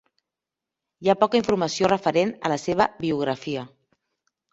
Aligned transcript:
Hi 1.03 1.09
ha 1.11 1.15
poca 1.23 1.37
informació 1.39 1.89
referent 1.91 2.31
a 2.49 2.51
la 2.53 2.57
seva 2.63 2.87
biografia. 3.05 3.67